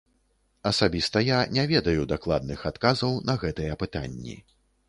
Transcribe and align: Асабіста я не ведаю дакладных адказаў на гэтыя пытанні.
Асабіста 0.69 1.21
я 1.25 1.39
не 1.59 1.65
ведаю 1.73 2.07
дакладных 2.13 2.65
адказаў 2.73 3.11
на 3.29 3.39
гэтыя 3.45 3.81
пытанні. 3.85 4.35